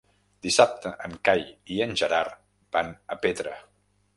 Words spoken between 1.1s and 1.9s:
Cai i